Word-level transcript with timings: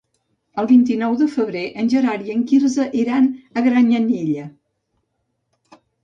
El 0.61 0.67
vint-i-nou 0.69 1.17
de 1.17 1.25
febrer 1.33 1.61
en 1.83 1.91
Gerard 1.91 2.23
i 2.29 2.33
en 2.35 2.41
Quirze 2.51 2.87
iran 3.01 3.27
a 3.61 3.63
Granyanella. 3.67 4.47